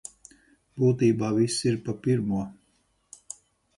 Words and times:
Būtībā 0.83 1.29
viss 1.39 1.59
ir 1.73 1.77
pa 1.85 1.95
pirmo. 2.07 2.41